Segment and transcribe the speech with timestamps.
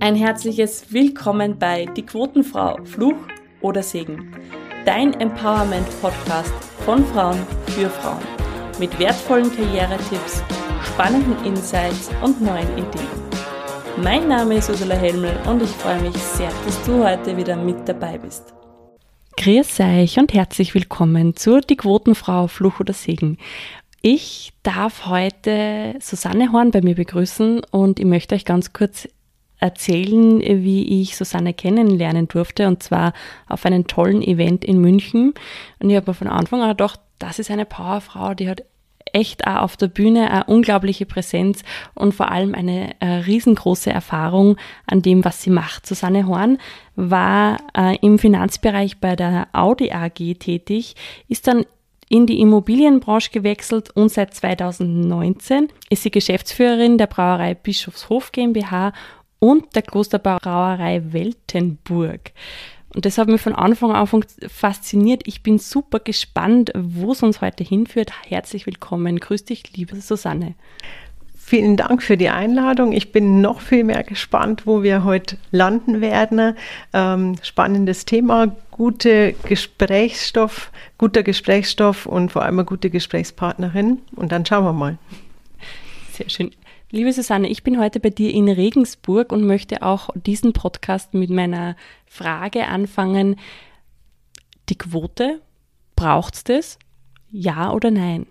[0.00, 3.16] Ein herzliches Willkommen bei Die Quotenfrau, Fluch
[3.60, 4.34] oder Segen.
[4.86, 6.52] Dein Empowerment-Podcast
[6.84, 8.22] von Frauen für Frauen.
[8.78, 10.42] Mit wertvollen Karrieretipps,
[10.82, 13.06] spannenden Insights und neuen Ideen.
[14.02, 17.86] Mein Name ist Ursula Helmel und ich freue mich sehr, dass du heute wieder mit
[17.86, 18.54] dabei bist.
[19.36, 23.36] Grüß euch und herzlich willkommen zur Die Quotenfrau, Fluch oder Segen.
[24.00, 29.06] Ich darf heute Susanne Horn bei mir begrüßen und ich möchte euch ganz kurz
[29.62, 33.12] erzählen, wie ich Susanne kennenlernen durfte und zwar
[33.48, 35.34] auf einem tollen Event in München.
[35.80, 38.64] Und ich habe von Anfang an gedacht, das ist eine Powerfrau, die hat
[39.12, 41.62] echt auch auf der Bühne eine unglaubliche Präsenz
[41.94, 44.56] und vor allem eine äh, riesengroße Erfahrung
[44.86, 45.86] an dem, was sie macht.
[45.86, 46.58] Susanne Horn
[46.96, 50.94] war äh, im Finanzbereich bei der Audi AG tätig,
[51.28, 51.64] ist dann
[52.08, 58.92] in die Immobilienbranche gewechselt und seit 2019 ist sie Geschäftsführerin der Brauerei Bischofshof GmbH
[59.42, 62.30] und der Klosterbrauerei Weltenburg.
[62.94, 64.06] Und das hat mich von Anfang an
[64.46, 65.22] fasziniert.
[65.26, 68.12] Ich bin super gespannt, wo es uns heute hinführt.
[68.28, 69.18] Herzlich willkommen.
[69.18, 70.54] Grüß dich, liebe Susanne.
[71.34, 72.92] Vielen Dank für die Einladung.
[72.92, 76.54] Ich bin noch viel mehr gespannt, wo wir heute landen werden.
[76.92, 84.02] Ähm, spannendes Thema, gute Gesprächsstoff, guter Gesprächsstoff und vor allem eine gute Gesprächspartnerin.
[84.14, 84.98] Und dann schauen wir mal.
[86.12, 86.52] Sehr schön.
[86.94, 91.30] Liebe Susanne, ich bin heute bei dir in Regensburg und möchte auch diesen Podcast mit
[91.30, 93.36] meiner Frage anfangen.
[94.68, 95.40] Die Quote,
[95.96, 96.78] braucht es das?
[97.30, 98.26] Ja oder nein?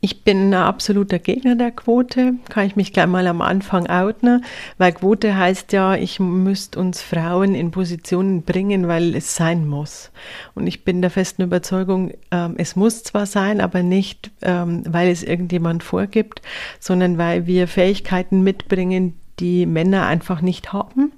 [0.00, 4.44] Ich bin ein absoluter Gegner der Quote, kann ich mich gleich mal am Anfang outen,
[4.76, 10.10] weil Quote heißt ja, ich müsste uns Frauen in Positionen bringen, weil es sein muss.
[10.54, 15.08] Und ich bin der festen Überzeugung, ähm, es muss zwar sein, aber nicht, ähm, weil
[15.08, 16.42] es irgendjemand vorgibt,
[16.80, 21.12] sondern weil wir Fähigkeiten mitbringen, die Männer einfach nicht haben.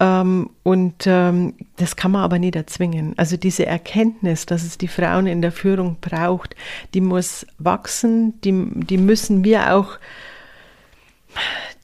[0.00, 3.14] Ähm, und ähm, das kann man aber nicht erzwingen.
[3.16, 6.56] Also diese Erkenntnis, dass es die Frauen in der Führung braucht,
[6.94, 9.98] die muss wachsen, die, die müssen wir auch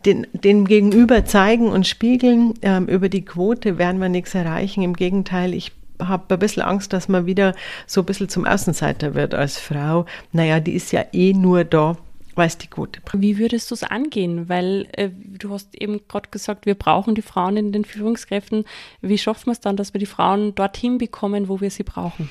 [0.05, 2.55] den, den Gegenüber zeigen und spiegeln.
[2.63, 4.83] Ähm, über die Quote werden wir nichts erreichen.
[4.83, 7.55] Im Gegenteil, ich habe ein bisschen Angst, dass man wieder
[7.87, 10.07] so ein bisschen zum Außenseiter wird als Frau.
[10.33, 11.97] Naja, die ist ja eh nur da,
[12.37, 13.01] weiß die Quote.
[13.15, 14.49] Wie würdest du es angehen?
[14.49, 18.65] Weil äh, du hast eben gerade gesagt, wir brauchen die Frauen in den Führungskräften.
[19.01, 22.31] Wie schaffen wir es dann, dass wir die Frauen dorthin bekommen, wo wir sie brauchen?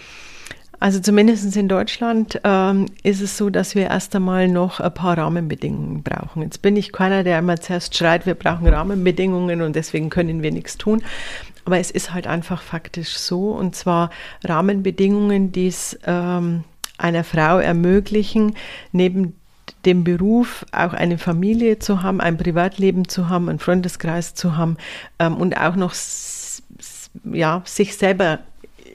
[0.82, 5.18] Also zumindest in Deutschland ähm, ist es so, dass wir erst einmal noch ein paar
[5.18, 6.42] Rahmenbedingungen brauchen.
[6.42, 10.52] Jetzt bin ich keiner, der immer zuerst schreit, wir brauchen Rahmenbedingungen und deswegen können wir
[10.54, 11.04] nichts tun.
[11.66, 14.10] Aber es ist halt einfach faktisch so, und zwar
[14.46, 16.64] Rahmenbedingungen, die es ähm,
[16.98, 18.56] einer Frau ermöglichen,
[18.94, 19.39] neben
[19.86, 24.78] dem Beruf auch eine Familie zu haben, ein Privatleben zu haben, einen Freundeskreis zu haben
[25.20, 25.94] ähm, und auch noch
[27.32, 28.40] ja, sich selber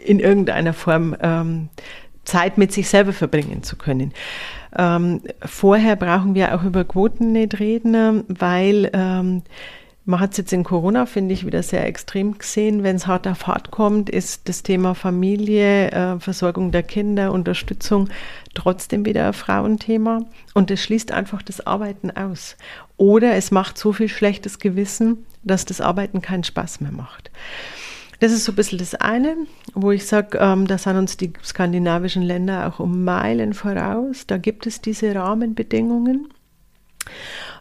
[0.05, 1.69] in irgendeiner Form ähm,
[2.25, 4.13] Zeit mit sich selber verbringen zu können.
[4.77, 9.43] Ähm, vorher brauchen wir auch über Quoten nicht reden, weil ähm,
[10.07, 12.83] man hat es jetzt in Corona, finde ich, wieder sehr extrem gesehen.
[12.83, 18.09] Wenn es hart auf hart kommt, ist das Thema Familie, äh, Versorgung der Kinder, Unterstützung
[18.53, 20.21] trotzdem wieder ein Frauenthema.
[20.53, 22.57] Und es schließt einfach das Arbeiten aus.
[22.99, 27.31] Oder es macht so viel schlechtes Gewissen, dass das Arbeiten keinen Spaß mehr macht.
[28.21, 29.37] Das ist so ein bisschen das eine,
[29.75, 34.27] wo ich sage, ähm, da sind uns die skandinavischen Länder auch um Meilen voraus.
[34.27, 36.29] Da gibt es diese Rahmenbedingungen.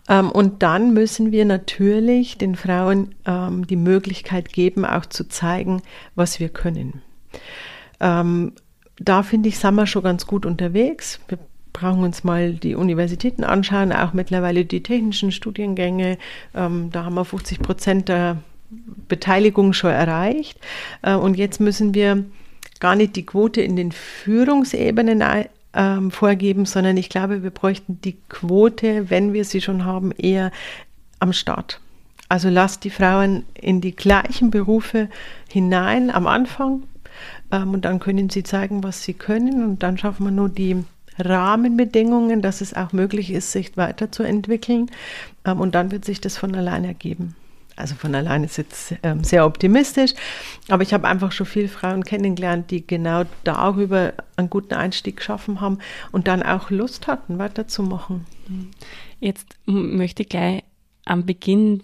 [0.09, 5.81] Ähm, und dann müssen wir natürlich den Frauen ähm, die Möglichkeit geben, auch zu zeigen,
[6.15, 7.01] was wir können.
[7.99, 8.53] Ähm,
[8.97, 11.19] da finde ich, sind wir schon ganz gut unterwegs.
[11.27, 11.39] Wir
[11.71, 16.19] brauchen uns mal die Universitäten anschauen, auch mittlerweile die technischen Studiengänge.
[16.53, 18.37] Da haben wir 50 Prozent der
[19.07, 20.59] Beteiligung schon erreicht.
[21.01, 22.23] Äh, und jetzt müssen wir
[22.79, 25.21] gar nicht die Quote in den Führungsebenen
[25.73, 30.51] ähm, vorgeben, sondern ich glaube, wir bräuchten die Quote, wenn wir sie schon haben, eher
[31.19, 31.79] am Start.
[32.29, 35.09] Also lasst die Frauen in die gleichen Berufe
[35.49, 36.83] hinein am Anfang
[37.51, 40.83] ähm, und dann können sie zeigen, was sie können und dann schaffen wir nur die
[41.19, 44.89] Rahmenbedingungen, dass es auch möglich ist, sich weiterzuentwickeln
[45.45, 47.35] ähm, und dann wird sich das von allein ergeben
[47.75, 50.13] also von allein ist jetzt ähm, sehr optimistisch,
[50.69, 55.61] aber ich habe einfach schon viele Frauen kennengelernt, die genau darüber einen guten Einstieg geschaffen
[55.61, 55.79] haben
[56.11, 58.25] und dann auch Lust hatten, weiterzumachen.
[59.19, 60.63] Jetzt möchte ich gleich
[61.05, 61.83] am Beginn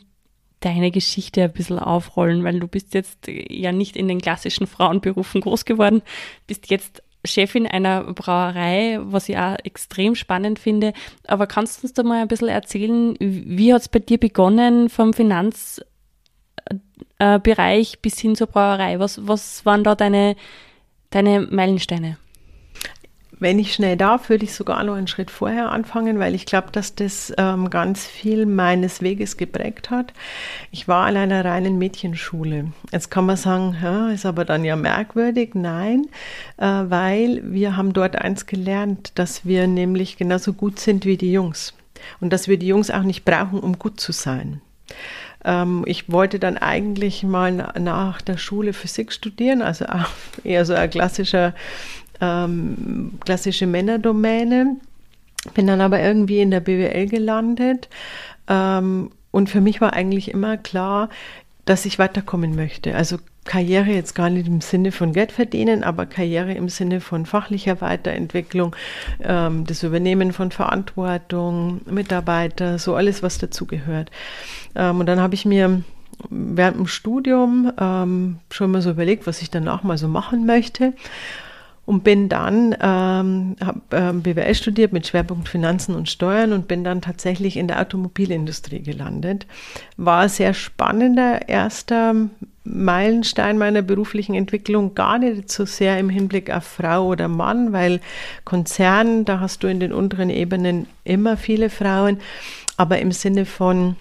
[0.59, 5.41] deine Geschichte ein bisschen aufrollen, weil du bist jetzt ja nicht in den klassischen Frauenberufen
[5.41, 6.01] groß geworden,
[6.47, 10.93] bist jetzt Chefin einer Brauerei, was ich auch extrem spannend finde.
[11.27, 14.89] Aber kannst du uns da mal ein bisschen erzählen, wie hat es bei dir begonnen
[14.89, 15.81] vom Finanz
[17.19, 17.39] äh,
[18.01, 18.99] bis hin zur Brauerei?
[18.99, 20.35] Was, was waren da deine,
[21.09, 22.17] deine Meilensteine?
[23.39, 26.71] Wenn ich schnell darf, würde ich sogar noch einen Schritt vorher anfangen, weil ich glaube,
[26.71, 30.13] dass das ähm, ganz viel meines Weges geprägt hat.
[30.71, 32.71] Ich war an einer reinen Mädchenschule.
[32.91, 35.55] Jetzt kann man sagen, ja, ist aber dann ja merkwürdig.
[35.55, 36.07] Nein,
[36.57, 41.31] äh, weil wir haben dort eins gelernt, dass wir nämlich genauso gut sind wie die
[41.31, 41.73] Jungs
[42.19, 44.61] und dass wir die Jungs auch nicht brauchen, um gut zu sein
[45.45, 49.85] ähm, ich wollte dann eigentlich mal nach der Schule Physik studieren, also
[50.43, 51.53] eher so ein klassischer
[52.21, 54.77] ähm, klassische Männerdomäne.
[55.53, 57.89] Bin dann aber irgendwie in der BWL gelandet.
[58.47, 61.09] Ähm, und für mich war eigentlich immer klar,
[61.65, 62.95] dass ich weiterkommen möchte.
[62.95, 67.25] Also Karriere jetzt gar nicht im Sinne von Geld verdienen, aber Karriere im Sinne von
[67.25, 68.75] fachlicher Weiterentwicklung,
[69.23, 74.11] ähm, das Übernehmen von Verantwortung, Mitarbeiter, so alles, was dazugehört.
[74.75, 75.83] Ähm, und dann habe ich mir
[76.29, 80.93] während dem Studium ähm, schon mal so überlegt, was ich danach mal so machen möchte
[81.89, 86.83] und bin dann, ähm, habe ähm, BWL studiert mit Schwerpunkt Finanzen und Steuern und bin
[86.83, 89.47] dann tatsächlich in der Automobilindustrie gelandet.
[89.97, 92.13] War ein sehr spannender erster
[92.63, 98.01] Meilenstein meiner beruflichen Entwicklung, gar nicht so sehr im Hinblick auf Frau oder Mann, weil
[98.45, 102.19] Konzern, da hast du in den unteren Ebenen immer viele Frauen,
[102.77, 103.95] aber im Sinne von,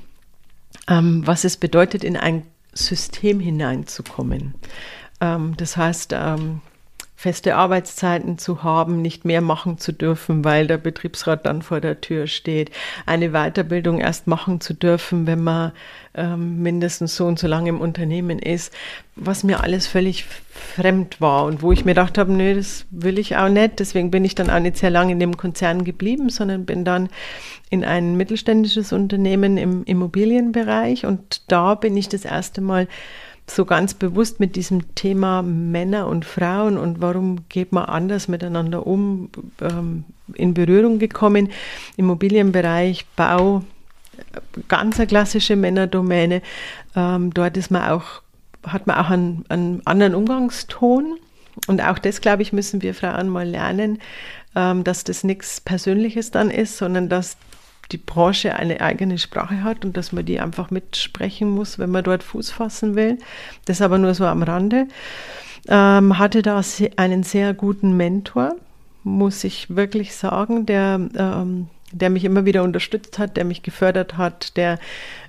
[0.89, 2.43] ähm, was es bedeutet, in ein
[2.75, 4.53] System hineinzukommen.
[5.23, 6.61] Ähm, das heißt, ähm,
[7.19, 12.01] feste Arbeitszeiten zu haben, nicht mehr machen zu dürfen, weil der Betriebsrat dann vor der
[12.01, 12.71] Tür steht,
[13.07, 15.73] eine Weiterbildung erst machen zu dürfen, wenn man
[16.15, 18.73] ähm, mindestens so und so lange im Unternehmen ist,
[19.17, 23.19] was mir alles völlig fremd war und wo ich mir gedacht habe, nee, das will
[23.19, 23.81] ich auch nicht.
[23.81, 27.09] Deswegen bin ich dann auch nicht sehr lange in dem Konzern geblieben, sondern bin dann
[27.69, 32.87] in ein mittelständisches Unternehmen im Immobilienbereich und da bin ich das erste Mal
[33.51, 38.87] so ganz bewusst mit diesem Thema Männer und Frauen und warum geht man anders miteinander
[38.87, 39.31] um
[39.61, 40.05] ähm,
[40.35, 41.51] in Berührung gekommen.
[41.97, 43.65] Immobilienbereich, Bau,
[44.69, 46.43] ganz eine klassische Männerdomäne.
[46.97, 48.23] Ähm, dort ist man auch,
[48.67, 51.19] hat man auch einen, einen anderen Umgangston.
[51.67, 53.99] Und auch das, glaube ich, müssen wir Frauen mal lernen,
[54.55, 57.37] ähm, dass das nichts Persönliches dann ist, sondern dass
[57.93, 62.05] die Branche eine eigene Sprache hat und dass man die einfach mitsprechen muss, wenn man
[62.05, 63.19] dort Fuß fassen will.
[63.65, 64.89] Das aber nur so am Rande.
[65.69, 66.63] Ähm, hatte da
[66.97, 68.57] einen sehr guten Mentor,
[69.05, 74.17] muss ich wirklich sagen, der, ähm, der mich immer wieder unterstützt hat, der mich gefördert
[74.17, 74.79] hat, der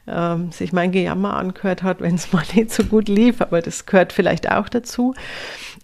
[0.07, 3.85] ähm, sich mein Gejammer angehört hat, wenn es mal nicht so gut lief, aber das
[3.85, 5.13] gehört vielleicht auch dazu.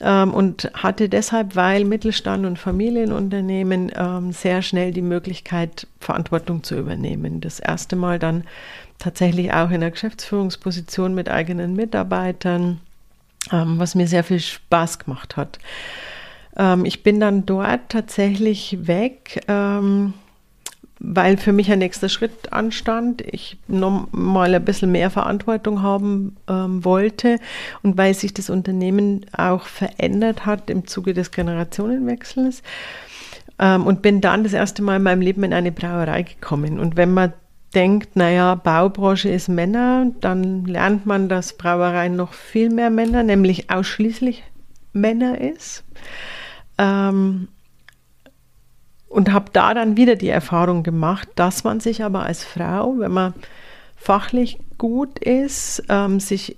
[0.02, 6.76] Ähm, und hatte deshalb, weil Mittelstand und Familienunternehmen ähm, sehr schnell die Möglichkeit, Verantwortung zu
[6.78, 7.40] übernehmen.
[7.40, 8.44] Das erste Mal dann
[8.98, 12.80] tatsächlich auch in der Geschäftsführungsposition mit eigenen Mitarbeitern,
[13.52, 15.60] ähm, was mir sehr viel Spaß gemacht hat.
[16.58, 20.14] Ähm, ich bin dann dort tatsächlich weg ähm,
[21.08, 26.36] weil für mich ein nächster Schritt anstand, ich noch mal ein bisschen mehr Verantwortung haben
[26.50, 27.40] ähm, wollte
[27.84, 32.64] und weil sich das Unternehmen auch verändert hat im Zuge des Generationenwechsels
[33.60, 36.80] ähm, und bin dann das erste Mal in meinem Leben in eine Brauerei gekommen.
[36.80, 37.34] Und wenn man
[37.76, 43.70] denkt, naja, Baubranche ist Männer, dann lernt man, dass Brauerei noch viel mehr Männer, nämlich
[43.70, 44.44] ausschließlich
[44.94, 45.84] Männer ist.
[46.78, 47.50] Ähm,
[49.08, 53.12] und habe da dann wieder die Erfahrung gemacht, dass man sich aber als Frau, wenn
[53.12, 53.34] man
[53.96, 56.58] fachlich gut ist, ähm, sich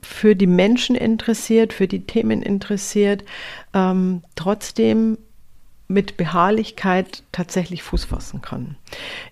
[0.00, 3.24] für die Menschen interessiert, für die Themen interessiert,
[3.72, 5.18] ähm, trotzdem
[5.86, 8.76] mit Beharrlichkeit tatsächlich Fuß fassen kann.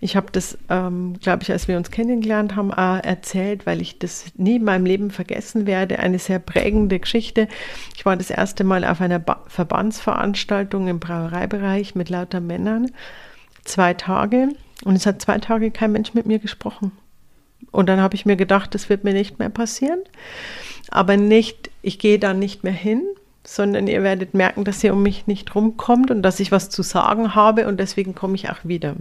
[0.00, 4.26] Ich habe das, ähm, glaube ich, als wir uns kennengelernt haben, erzählt, weil ich das
[4.37, 5.99] nie in meinem Leben vergessen werde.
[5.99, 7.49] Eine sehr prägende Geschichte.
[7.97, 12.90] Ich war das erste Mal auf einer ba Verbandsveranstaltung im Brauereibereich mit lauter Männern.
[13.64, 14.49] Zwei Tage.
[14.85, 16.92] Und es hat zwei Tage kein Mensch mit mir gesprochen.
[17.71, 20.00] Und dann habe ich mir gedacht, das wird mir nicht mehr passieren.
[20.90, 23.02] Aber nicht, ich gehe da nicht mehr hin,
[23.44, 26.82] sondern ihr werdet merken, dass ihr um mich nicht rumkommt und dass ich was zu
[26.82, 28.94] sagen habe und deswegen komme ich auch wieder.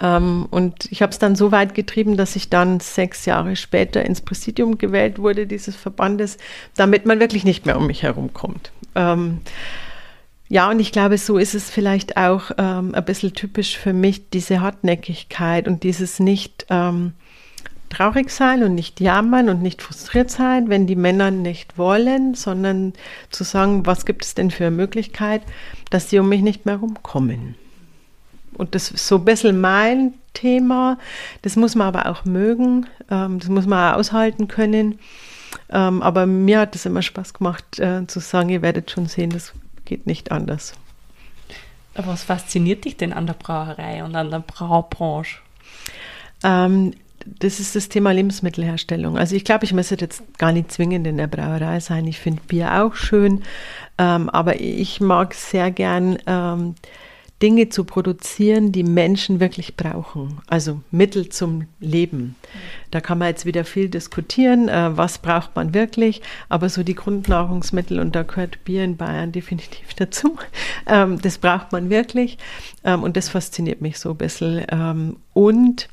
[0.00, 4.04] Ähm, und ich habe es dann so weit getrieben, dass ich dann sechs Jahre später
[4.04, 6.38] ins Präsidium gewählt wurde dieses Verbandes,
[6.76, 8.72] damit man wirklich nicht mehr um mich herumkommt.
[8.94, 9.40] Ähm,
[10.48, 14.30] ja, und ich glaube, so ist es vielleicht auch ähm, ein bisschen typisch für mich,
[14.30, 17.12] diese Hartnäckigkeit und dieses nicht ähm,
[17.90, 22.92] traurig sein und nicht jammern und nicht frustriert sein, wenn die Männer nicht wollen, sondern
[23.30, 25.42] zu sagen, was gibt es denn für eine Möglichkeit,
[25.90, 27.54] dass sie um mich nicht mehr rumkommen.
[28.54, 30.98] Und das ist so ein bisschen mein Thema.
[31.42, 32.86] Das muss man aber auch mögen.
[33.10, 34.98] Ähm, das muss man auch aushalten können.
[35.70, 39.30] Ähm, aber mir hat es immer Spaß gemacht, äh, zu sagen, ihr werdet schon sehen,
[39.30, 39.52] das
[39.84, 40.74] geht nicht anders.
[41.94, 45.38] Was fasziniert dich denn an der Brauerei und an der Braubranche?
[46.42, 46.92] Ähm,
[47.26, 49.18] das ist das Thema Lebensmittelherstellung.
[49.18, 52.06] Also ich glaube, ich müsste jetzt gar nicht zwingend in der Brauerei sein.
[52.06, 53.42] Ich finde Bier auch schön,
[53.98, 56.74] ähm, aber ich mag sehr gern ähm,
[57.42, 60.38] Dinge zu produzieren, die Menschen wirklich brauchen.
[60.46, 62.36] Also Mittel zum Leben.
[62.90, 66.94] Da kann man jetzt wieder viel diskutieren, äh, was braucht man wirklich, aber so die
[66.94, 70.36] Grundnahrungsmittel, und da gehört Bier in Bayern definitiv dazu,
[70.86, 72.38] ähm, das braucht man wirklich
[72.84, 74.64] ähm, und das fasziniert mich so ein bisschen.
[74.70, 75.88] Ähm, und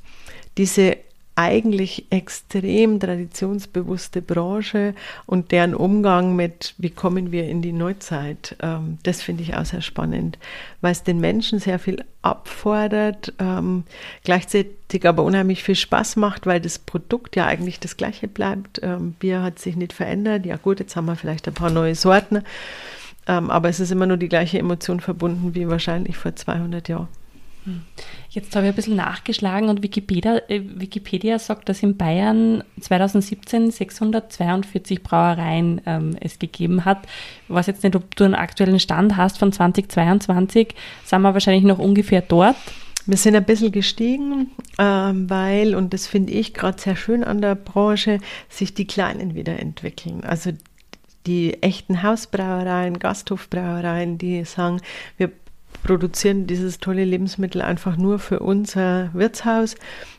[0.57, 0.97] diese
[1.41, 4.93] eigentlich extrem traditionsbewusste Branche
[5.25, 9.65] und deren Umgang mit, wie kommen wir in die Neuzeit, ähm, das finde ich auch
[9.65, 10.37] sehr spannend,
[10.81, 13.83] weil es den Menschen sehr viel abfordert, ähm,
[14.23, 18.79] gleichzeitig aber unheimlich viel Spaß macht, weil das Produkt ja eigentlich das gleiche bleibt.
[18.83, 20.45] Ähm, Bier hat sich nicht verändert.
[20.45, 22.43] Ja gut, jetzt haben wir vielleicht ein paar neue Sorten,
[23.27, 27.20] ähm, aber es ist immer nur die gleiche Emotion verbunden wie wahrscheinlich vor 200 Jahren.
[28.29, 33.71] Jetzt habe ich ein bisschen nachgeschlagen und Wikipedia, äh, Wikipedia sagt, dass in Bayern 2017
[33.71, 37.05] 642 Brauereien ähm, es gegeben hat.
[37.47, 41.63] Ich weiß jetzt nicht, ob du einen aktuellen Stand hast von 2022, sind wir wahrscheinlich
[41.63, 42.55] noch ungefähr dort.
[43.05, 47.41] Wir sind ein bisschen gestiegen, ähm, weil, und das finde ich gerade sehr schön an
[47.41, 50.23] der Branche, sich die Kleinen wieder entwickeln.
[50.23, 50.51] Also
[51.25, 54.81] die echten Hausbrauereien, Gasthofbrauereien, die sagen,
[55.17, 55.31] wir
[55.83, 59.75] produzieren dieses tolle Lebensmittel einfach nur für unser Wirtshaus.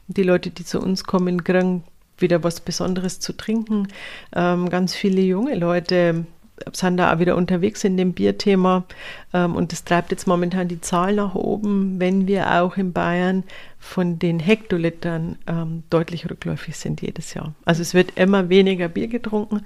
[0.08, 1.84] Die Leute, die zu uns kommen, kriegen
[2.18, 3.88] wieder was Besonderes zu trinken.
[4.34, 6.26] Ähm, ganz viele junge Leute
[6.72, 8.84] sind da auch wieder unterwegs in dem Bierthema
[9.32, 13.44] ähm, und das treibt jetzt momentan die Zahl nach oben, wenn wir auch in Bayern
[13.78, 17.54] von den Hektolitern ähm, deutlich rückläufig sind jedes Jahr.
[17.64, 19.62] Also es wird immer weniger Bier getrunken,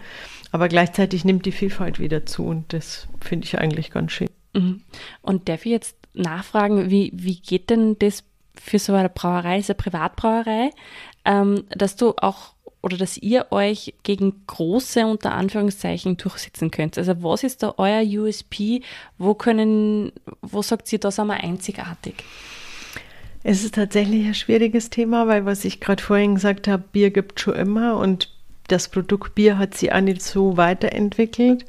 [0.53, 4.29] aber gleichzeitig nimmt die Vielfalt wieder zu und das finde ich eigentlich ganz schön.
[4.57, 4.83] Mhm.
[5.23, 9.73] Und darf ich jetzt nachfragen, wie, wie geht denn das für so eine Brauerei, so
[9.73, 10.71] eine Privatbrauerei,
[11.25, 16.97] ähm, dass du auch oder dass ihr euch gegen große unter Anführungszeichen durchsetzen könnt?
[16.97, 18.83] Also was ist da euer USP?
[19.19, 22.15] Wo können, wo sagt ihr, da sind wir einzigartig?
[23.43, 27.41] Es ist tatsächlich ein schwieriges Thema, weil was ich gerade vorhin gesagt habe, Bier gibt
[27.41, 28.33] schon immer und
[28.69, 31.65] das Produkt Bier hat sich auch nicht so weiterentwickelt.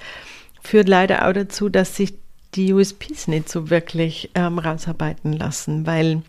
[0.61, 2.13] Führt leider auch dazu, dass sich
[2.55, 6.21] die USPs nicht so wirklich ähm, rausarbeiten lassen, weil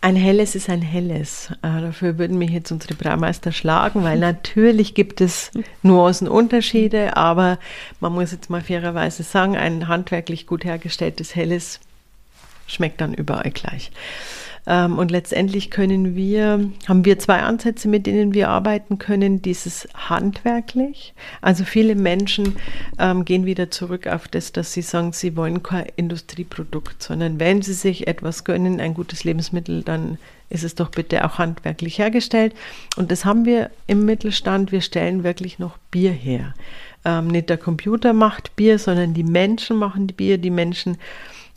[0.00, 1.50] ein helles ist ein helles.
[1.62, 5.50] Äh, dafür würden mich jetzt unsere Braumeister schlagen, weil natürlich gibt es
[5.82, 7.58] Nuancenunterschiede, aber
[8.00, 11.80] man muss jetzt mal fairerweise sagen, ein handwerklich gut hergestelltes helles
[12.66, 13.90] schmeckt dann überall gleich.
[14.66, 19.42] Ähm, und letztendlich können wir, haben wir zwei Ansätze, mit denen wir arbeiten können.
[19.42, 21.14] Dieses handwerklich.
[21.40, 22.56] Also viele Menschen
[22.98, 27.62] ähm, gehen wieder zurück auf das, dass sie sagen, sie wollen kein Industrieprodukt, sondern wenn
[27.62, 32.54] sie sich etwas gönnen, ein gutes Lebensmittel, dann ist es doch bitte auch handwerklich hergestellt.
[32.96, 34.70] Und das haben wir im Mittelstand.
[34.70, 36.54] Wir stellen wirklich noch Bier her.
[37.04, 40.38] Ähm, nicht der Computer macht Bier, sondern die Menschen machen Bier.
[40.38, 40.98] Die Menschen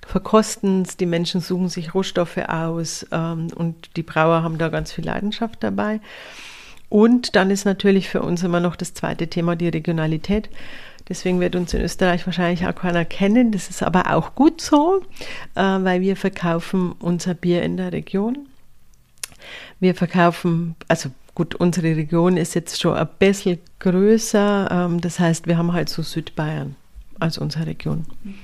[0.05, 4.91] verkosten es, die Menschen suchen sich Rohstoffe aus ähm, und die Brauer haben da ganz
[4.91, 5.99] viel Leidenschaft dabei.
[6.89, 10.49] Und dann ist natürlich für uns immer noch das zweite Thema die Regionalität.
[11.09, 13.51] Deswegen wird uns in Österreich wahrscheinlich auch keiner kennen.
[13.51, 15.01] Das ist aber auch gut so,
[15.55, 18.47] äh, weil wir verkaufen unser Bier in der Region.
[19.79, 24.69] Wir verkaufen, also gut, unsere Region ist jetzt schon ein bisschen größer.
[24.71, 26.75] Ähm, das heißt, wir haben halt so Südbayern
[27.19, 28.05] als unsere Region.
[28.23, 28.35] Mhm.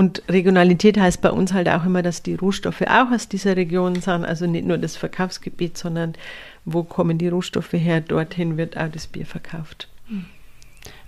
[0.00, 3.96] Und Regionalität heißt bei uns halt auch immer, dass die Rohstoffe auch aus dieser Region
[3.96, 6.14] sind, also nicht nur das Verkaufsgebiet, sondern
[6.64, 9.88] wo kommen die Rohstoffe her, dorthin wird auch das Bier verkauft.
[10.08, 10.24] Hm.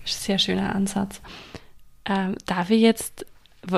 [0.05, 1.23] Sehr schöner Ansatz.
[2.05, 3.25] Ähm, darf ich jetzt,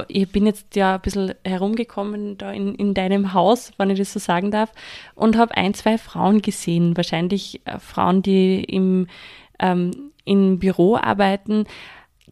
[0.09, 4.12] ich bin jetzt ja ein bisschen herumgekommen da in, in deinem Haus, wenn ich das
[4.12, 4.73] so sagen darf,
[5.14, 9.06] und habe ein, zwei Frauen gesehen, wahrscheinlich äh, Frauen, die im,
[9.61, 9.92] ähm,
[10.25, 11.66] im Büro arbeiten.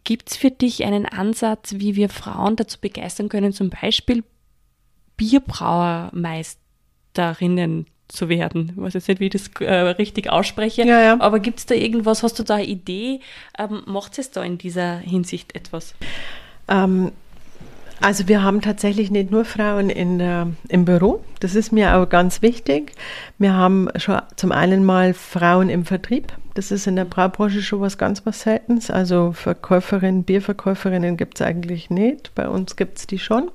[0.05, 4.25] Gibt es für dich einen Ansatz, wie wir Frauen dazu begeistern können, zum Beispiel
[5.17, 8.73] Bierbrauermeisterinnen zu werden?
[8.75, 11.21] Ich weiß jetzt nicht, wie ich das äh, richtig ausspreche, ja, ja.
[11.21, 13.21] aber gibt es da irgendwas, hast du da eine Idee?
[13.59, 15.95] Ähm, macht es da in dieser Hinsicht etwas?
[16.69, 17.13] Ähm,
[18.03, 22.09] Also wir haben tatsächlich nicht nur Frauen in der, im Büro, das ist mir auch
[22.09, 22.95] ganz wichtig.
[23.39, 26.33] Wir haben schon zum einen mal Frauen im Vertrieb.
[26.55, 28.91] Das ist in der Braubranche schon was ganz was Seltenes.
[28.91, 32.35] Also Verkäuferinnen, Bierverkäuferinnen gibt es eigentlich nicht.
[32.35, 33.51] Bei uns gibt es die schon.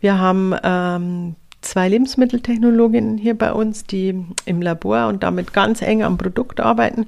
[0.00, 6.04] Wir haben ähm, zwei Lebensmitteltechnologinnen hier bei uns, die im Labor und damit ganz eng
[6.04, 7.06] am Produkt arbeiten.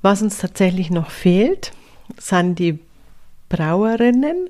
[0.00, 1.72] Was uns tatsächlich noch fehlt,
[2.16, 2.78] sind die
[3.48, 4.48] Brauerinnen.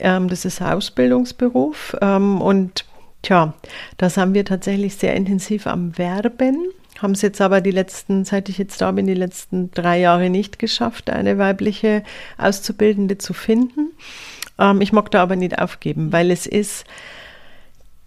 [0.00, 1.96] Ähm, das ist ein Ausbildungsberuf.
[2.00, 2.84] Ähm, und
[3.22, 3.54] tja,
[3.96, 6.68] das haben wir tatsächlich sehr intensiv am Werben.
[7.00, 10.28] Haben es jetzt aber die letzten, seit ich jetzt da bin, die letzten drei Jahre
[10.28, 12.02] nicht geschafft, eine weibliche
[12.36, 13.90] Auszubildende zu finden.
[14.58, 16.84] Ähm, ich mag da aber nicht aufgeben, weil es ist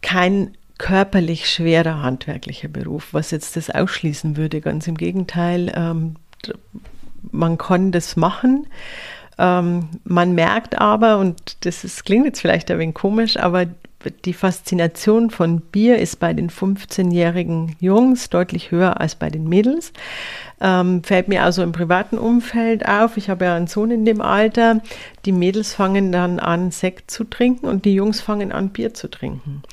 [0.02, 4.62] kein körperlich schwerer handwerklicher Beruf, was jetzt das ausschließen würde.
[4.62, 6.16] Ganz im Gegenteil, ähm,
[7.32, 8.68] man kann das machen.
[9.38, 13.66] Ähm, man merkt aber, und das ist, klingt jetzt vielleicht ein wenig komisch, aber
[14.12, 19.94] die Faszination von Bier ist bei den 15-jährigen Jungs deutlich höher als bei den Mädels.
[20.62, 23.18] Ähm, fällt mir also im privaten Umfeld auf.
[23.18, 24.82] Ich habe ja einen Sohn in dem Alter.
[25.26, 29.10] Die Mädels fangen dann an, Sekt zu trinken und die Jungs fangen an, Bier zu
[29.10, 29.64] trinken.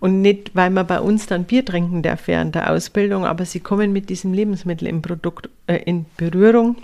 [0.00, 3.60] Und nicht, weil man bei uns dann Bier trinken darf während der Ausbildung, aber sie
[3.60, 6.76] kommen mit diesem Lebensmittel im Produkt äh, in Berührung.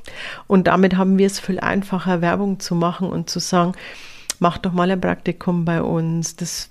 [0.47, 3.73] Und damit haben wir es viel einfacher, Werbung zu machen und zu sagen,
[4.39, 6.37] mach doch mal ein Praktikum bei uns.
[6.37, 6.71] Das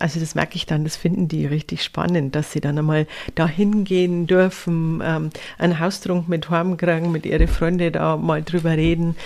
[0.00, 3.46] also das merke ich dann, das finden die richtig spannend, dass sie dann einmal da
[3.46, 9.16] hingehen dürfen, ähm, einen Haustrunk mit heimkriegen, mit ihren Freunden da mal drüber reden.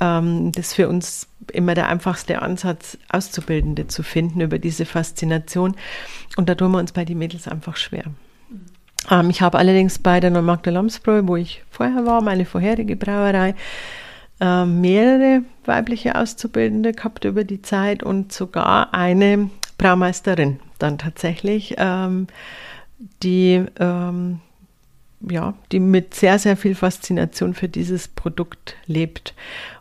[0.00, 5.76] Ähm, das ist für uns immer der einfachste Ansatz, Auszubildende zu finden über diese Faszination.
[6.36, 8.04] Und da tun wir uns bei den Mädels einfach schwer.
[9.10, 13.54] Ähm, ich habe allerdings bei der Neumarkter Lamsbräu, wo ich vorher war, meine vorherige Brauerei,
[14.40, 22.26] äh, mehrere weibliche Auszubildende gehabt über die Zeit und sogar eine Braumeisterin dann tatsächlich, ähm,
[23.22, 24.40] die, ähm,
[25.20, 29.34] ja, die mit sehr, sehr viel Faszination für dieses Produkt lebt.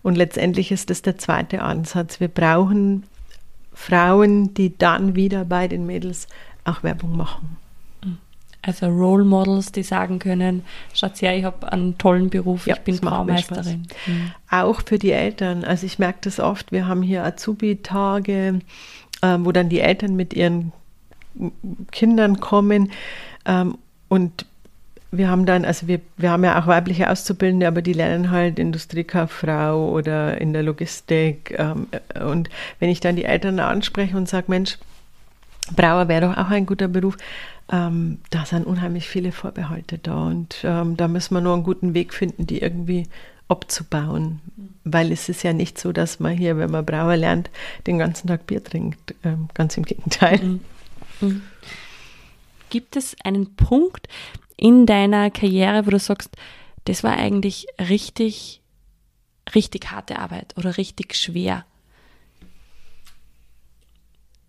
[0.03, 2.19] Und letztendlich ist das der zweite Ansatz.
[2.19, 3.03] Wir brauchen
[3.73, 6.27] Frauen, die dann wieder bei den Mädels
[6.63, 7.57] auch Werbung machen.
[8.67, 10.63] Also Role Models, die sagen können,
[10.93, 13.87] schaut her, ich habe einen tollen Beruf, ja, ich bin Braumeisterin.
[14.05, 14.31] Mhm.
[14.49, 15.63] Auch für die Eltern.
[15.63, 18.59] Also ich merke das oft, wir haben hier Azubi-Tage,
[19.21, 20.71] ähm, wo dann die Eltern mit ihren
[21.91, 22.91] Kindern kommen.
[23.45, 23.77] Ähm,
[24.07, 24.45] und
[25.11, 28.59] wir haben dann, also wir, wir haben ja auch weibliche Auszubildende, aber die lernen halt
[28.59, 31.55] Industriekauffrau oder in der Logistik.
[31.57, 31.87] Ähm,
[32.25, 32.49] und
[32.79, 34.77] wenn ich dann die Eltern anspreche und sage, Mensch,
[35.75, 37.17] Brauer wäre doch auch ein guter Beruf,
[37.71, 40.27] ähm, da sind unheimlich viele Vorbehalte da.
[40.27, 43.07] Und ähm, da müssen wir nur einen guten Weg finden, die irgendwie
[43.47, 44.41] abzubauen.
[44.83, 47.49] Weil es ist ja nicht so, dass man hier, wenn man Brauer lernt,
[47.85, 49.15] den ganzen Tag Bier trinkt.
[49.23, 50.39] Ähm, ganz im Gegenteil.
[50.39, 50.59] Mhm.
[51.21, 51.41] Mhm.
[52.69, 54.07] Gibt es einen Punkt
[54.57, 56.35] in deiner Karriere, wo du sagst,
[56.85, 58.61] das war eigentlich richtig,
[59.55, 61.65] richtig harte Arbeit oder richtig schwer?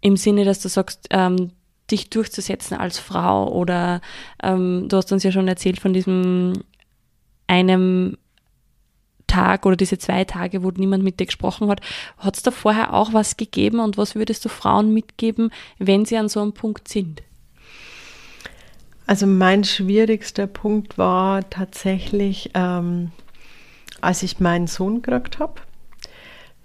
[0.00, 1.50] Im Sinne, dass du sagst, ähm,
[1.90, 4.00] dich durchzusetzen als Frau oder
[4.42, 6.64] ähm, du hast uns ja schon erzählt von diesem
[7.46, 8.18] einem
[9.28, 11.80] Tag oder diese zwei Tage, wo niemand mit dir gesprochen hat,
[12.18, 16.16] hat es da vorher auch was gegeben und was würdest du Frauen mitgeben, wenn sie
[16.16, 17.22] an so einem Punkt sind?
[19.06, 23.12] Also mein schwierigster Punkt war tatsächlich, ähm,
[24.02, 25.54] als ich meinen Sohn gekriegt habe,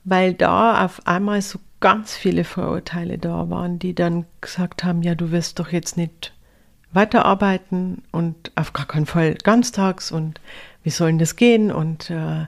[0.04, 5.16] weil da auf einmal so ganz viele Vorurteile da waren, die dann gesagt haben, ja,
[5.16, 6.34] du wirst doch jetzt nicht
[6.94, 10.40] weiterarbeiten und auf gar keinen Fall ganztags und
[10.84, 12.46] wie soll denn das gehen und äh,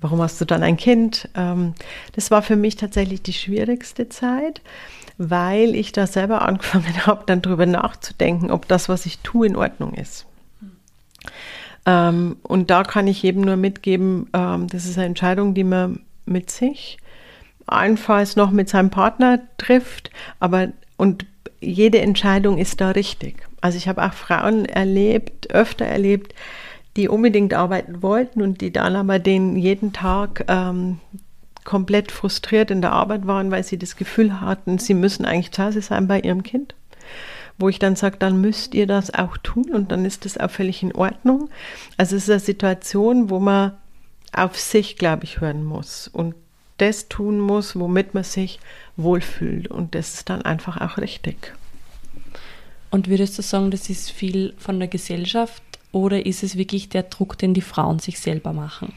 [0.00, 1.28] warum hast du dann ein Kind?
[1.34, 1.74] Ähm,
[2.14, 4.60] das war für mich tatsächlich die schwierigste Zeit,
[5.18, 9.56] weil ich da selber angefangen habe, dann darüber nachzudenken, ob das, was ich tue, in
[9.56, 10.26] Ordnung ist.
[11.86, 16.00] Ähm, und da kann ich jedem nur mitgeben, ähm, das ist eine Entscheidung, die man
[16.26, 16.98] mit sich
[17.70, 21.24] allenfalls noch mit seinem Partner trifft, aber und
[21.60, 23.46] jede Entscheidung ist da richtig.
[23.60, 26.34] Also ich habe auch Frauen erlebt, öfter erlebt,
[27.00, 31.00] die unbedingt arbeiten wollten und die dann aber den jeden Tag ähm,
[31.64, 35.64] komplett frustriert in der Arbeit waren, weil sie das Gefühl hatten, sie müssen eigentlich zu
[35.64, 36.74] Hause sein bei ihrem Kind.
[37.58, 40.50] Wo ich dann sage, dann müsst ihr das auch tun und dann ist das auch
[40.50, 41.48] völlig in Ordnung.
[41.96, 43.72] Also es ist eine Situation, wo man
[44.34, 46.34] auf sich, glaube ich, hören muss und
[46.76, 48.60] das tun muss, womit man sich
[48.98, 49.68] wohlfühlt.
[49.68, 51.54] Und das ist dann einfach auch richtig.
[52.90, 57.04] Und würdest du sagen, das ist viel von der Gesellschaft oder ist es wirklich der
[57.04, 58.92] Druck, den die Frauen sich selber machen?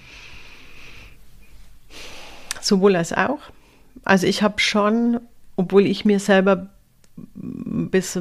[2.62, 3.40] Sowohl als auch.
[4.04, 5.20] Also ich habe schon
[5.56, 6.68] obwohl ich mir selber
[7.16, 8.20] bis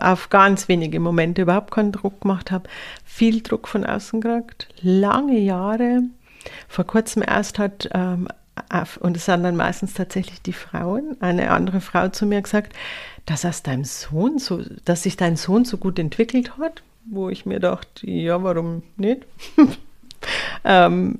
[0.00, 2.68] auf ganz wenige Momente überhaupt keinen Druck gemacht habe,
[3.04, 6.02] viel Druck von außen gekriegt, lange Jahre.
[6.68, 8.28] Vor kurzem erst hat, ähm,
[9.00, 12.74] und es sind dann meistens tatsächlich die Frauen, eine andere Frau zu mir gesagt,
[13.24, 17.46] dass aus deinem Sohn so, dass sich dein Sohn so gut entwickelt hat, wo ich
[17.46, 19.22] mir dachte, ja, warum nicht?
[20.64, 21.18] ähm,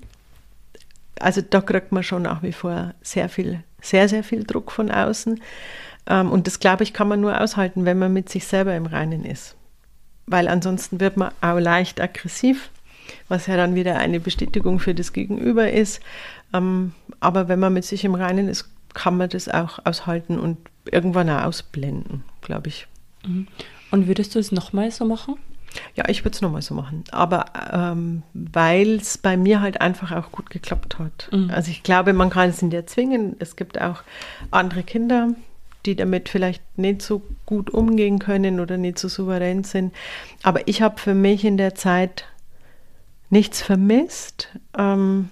[1.19, 4.91] also da kriegt man schon nach wie vor sehr viel, sehr, sehr viel Druck von
[4.91, 5.41] außen.
[6.07, 8.87] Ähm, und das, glaube ich, kann man nur aushalten, wenn man mit sich selber im
[8.87, 9.57] Reinen ist.
[10.27, 12.71] Weil ansonsten wird man auch leicht aggressiv,
[13.29, 16.01] was ja dann wieder eine Bestätigung für das Gegenüber ist.
[16.53, 20.57] Ähm, aber wenn man mit sich im Reinen ist, kann man das auch aushalten und
[20.91, 22.87] irgendwann auch ausblenden, glaube ich.
[23.27, 23.49] Mhm.
[23.91, 25.37] Und würdest du es nochmal so machen?
[25.95, 27.05] Ja, ich würde es nochmal so machen.
[27.11, 31.29] Aber ähm, weil es bei mir halt einfach auch gut geklappt hat.
[31.33, 31.51] Mhm.
[31.51, 33.37] Also ich glaube, man kann es nicht erzwingen.
[33.39, 34.03] Es gibt auch
[34.51, 35.31] andere Kinder,
[35.87, 39.95] die damit vielleicht nicht so gut umgehen können oder nicht so souverän sind.
[40.43, 42.25] Aber ich habe für mich in der Zeit
[43.31, 44.49] nichts vermisst.
[44.77, 45.31] Ähm,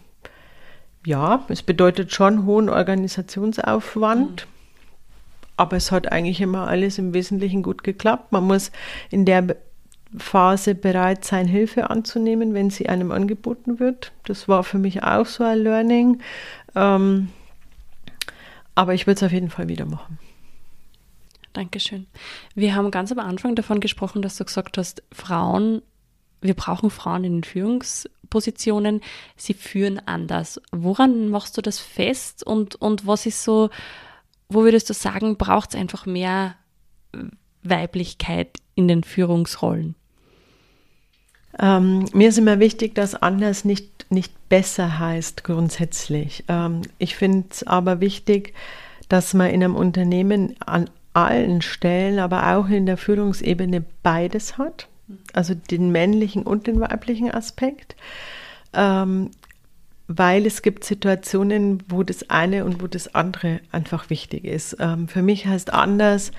[1.04, 4.46] ja, es bedeutet schon hohen Organisationsaufwand.
[4.46, 4.52] Mhm.
[5.56, 8.32] Aber es hat eigentlich immer alles im Wesentlichen gut geklappt.
[8.32, 8.72] Man muss
[9.10, 9.56] in der
[10.16, 14.12] Phase bereit sein, Hilfe anzunehmen, wenn sie einem angeboten wird.
[14.24, 16.20] Das war für mich auch so ein Learning.
[16.74, 17.28] Ähm,
[18.74, 20.18] aber ich würde es auf jeden Fall wieder machen.
[21.52, 22.06] Dankeschön.
[22.54, 25.82] Wir haben ganz am Anfang davon gesprochen, dass du gesagt hast, Frauen,
[26.40, 29.00] wir brauchen Frauen in den Führungspositionen,
[29.36, 30.60] sie führen anders.
[30.72, 33.70] Woran machst du das fest und, und was ist so,
[34.48, 36.56] wo würdest du sagen, braucht es einfach mehr
[37.62, 39.94] Weiblichkeit in den Führungsrollen?
[41.58, 46.44] Ähm, mir ist immer wichtig, dass anders nicht, nicht besser heißt grundsätzlich.
[46.48, 48.54] Ähm, ich finde es aber wichtig,
[49.08, 54.88] dass man in einem Unternehmen an allen Stellen, aber auch in der Führungsebene beides hat.
[55.34, 57.96] Also den männlichen und den weiblichen Aspekt.
[58.72, 59.30] Ähm,
[60.08, 64.76] weil es gibt Situationen, wo das eine und wo das andere einfach wichtig ist.
[64.80, 66.32] Ähm, für mich heißt anders,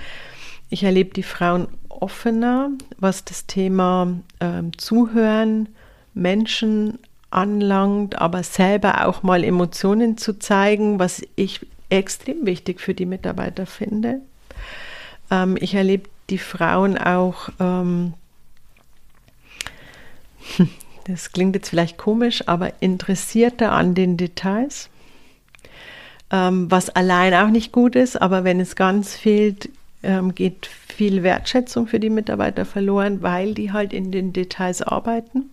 [0.70, 1.68] ich erlebe die Frauen
[2.04, 5.70] offener, was das Thema ähm, Zuhören,
[6.14, 7.00] Menschen
[7.32, 13.66] anlangt, aber selber auch mal Emotionen zu zeigen, was ich extrem wichtig für die Mitarbeiter
[13.66, 14.20] finde.
[15.32, 18.14] Ähm, ich erlebe die Frauen auch, ähm,
[21.08, 24.90] das klingt jetzt vielleicht komisch, aber interessierter an den Details,
[26.32, 29.70] ähm, was allein auch nicht gut ist, aber wenn es ganz fehlt,
[30.04, 35.50] ähm, geht viel Wertschätzung für die Mitarbeiter verloren, weil die halt in den Details arbeiten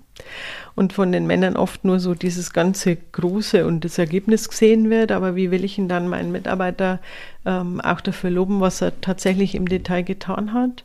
[0.74, 5.12] und von den Männern oft nur so dieses ganze Große und das Ergebnis gesehen wird.
[5.12, 7.00] Aber wie will ich ihn dann meinen Mitarbeiter
[7.46, 10.84] ähm, auch dafür loben, was er tatsächlich im Detail getan hat?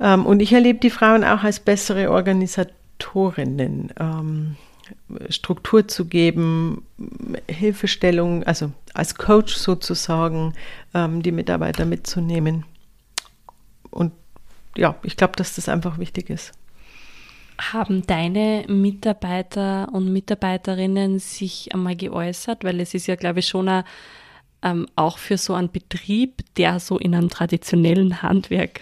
[0.00, 3.92] Ähm, und ich erlebe die Frauen auch als bessere Organisatorinnen.
[3.98, 4.56] Ähm,
[5.30, 6.86] Struktur zu geben,
[7.48, 10.54] Hilfestellung, also als Coach sozusagen,
[10.94, 12.64] ähm, die Mitarbeiter mitzunehmen.
[13.90, 14.12] Und
[14.76, 16.52] ja, ich glaube, dass das einfach wichtig ist.
[17.60, 22.62] Haben deine Mitarbeiter und Mitarbeiterinnen sich einmal geäußert?
[22.62, 23.84] Weil es ist ja, glaube ich, schon ein,
[24.62, 28.80] ähm, auch für so einen Betrieb, der so in einem traditionellen Handwerk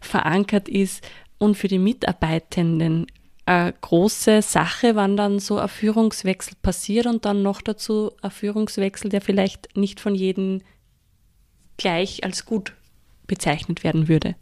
[0.00, 1.06] verankert ist
[1.38, 3.06] und für die Mitarbeitenden
[3.46, 9.10] eine große Sache, wann dann so ein Führungswechsel passiert und dann noch dazu ein Führungswechsel,
[9.10, 10.62] der vielleicht nicht von jedem
[11.76, 12.72] gleich als gut
[13.26, 14.34] bezeichnet werden würde.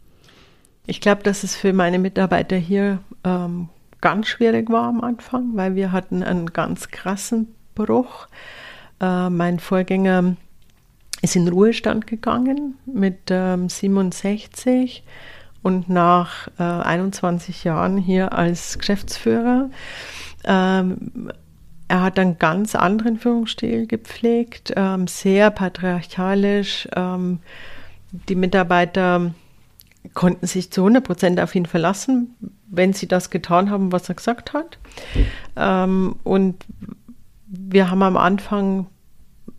[0.87, 3.69] Ich glaube, dass es für meine Mitarbeiter hier ähm,
[4.01, 8.27] ganz schwierig war am Anfang, weil wir hatten einen ganz krassen Bruch.
[9.01, 10.37] Äh, mein Vorgänger
[11.23, 15.05] ist in Ruhestand gegangen mit ähm, 67
[15.63, 19.71] und nach äh, 21 Jahren hier als Geschäftsführer.
[20.45, 21.31] Ähm,
[21.89, 26.89] er hat einen ganz anderen Führungsstil gepflegt, ähm, sehr patriarchalisch.
[26.97, 27.41] Ähm,
[28.29, 29.33] die Mitarbeiter
[30.15, 32.35] konnten sich zu 100 Prozent auf ihn verlassen,
[32.69, 34.79] wenn sie das getan haben, was er gesagt hat.
[35.57, 36.65] Ähm, und
[37.47, 38.87] wir haben am Anfang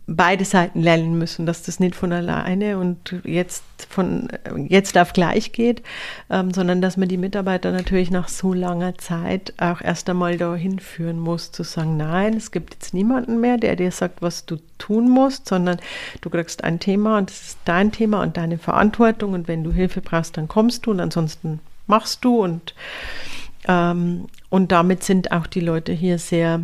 [0.06, 4.28] beide Seiten lernen müssen, dass das nicht von alleine und jetzt von
[4.68, 5.82] jetzt auf gleich geht,
[6.30, 10.78] ähm, sondern dass man die Mitarbeiter natürlich nach so langer Zeit auch erst einmal dahin
[10.78, 14.56] führen muss, zu sagen, nein, es gibt jetzt niemanden mehr, der dir sagt, was du
[14.78, 15.78] tun musst, sondern
[16.20, 19.72] du kriegst ein Thema und das ist dein Thema und deine Verantwortung und wenn du
[19.72, 22.74] Hilfe brauchst, dann kommst du und ansonsten machst du und
[23.66, 26.60] ähm, und damit sind auch die Leute hier sehr